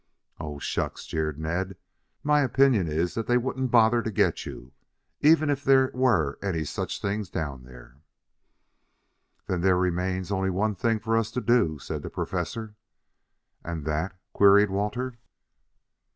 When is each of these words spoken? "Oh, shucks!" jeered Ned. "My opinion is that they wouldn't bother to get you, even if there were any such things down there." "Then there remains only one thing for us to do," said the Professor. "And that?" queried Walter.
"Oh, 0.39 0.57
shucks!" 0.57 1.05
jeered 1.05 1.37
Ned. 1.37 1.77
"My 2.23 2.41
opinion 2.41 2.87
is 2.87 3.13
that 3.13 3.27
they 3.27 3.37
wouldn't 3.37 3.69
bother 3.69 4.01
to 4.01 4.09
get 4.09 4.47
you, 4.47 4.73
even 5.19 5.47
if 5.47 5.63
there 5.63 5.91
were 5.93 6.39
any 6.41 6.63
such 6.63 6.99
things 6.99 7.29
down 7.29 7.65
there." 7.65 7.97
"Then 9.45 9.61
there 9.61 9.77
remains 9.77 10.31
only 10.31 10.49
one 10.49 10.73
thing 10.73 10.97
for 10.97 11.15
us 11.15 11.29
to 11.33 11.39
do," 11.41 11.77
said 11.77 12.01
the 12.01 12.09
Professor. 12.09 12.73
"And 13.63 13.85
that?" 13.85 14.17
queried 14.33 14.71
Walter. 14.71 15.19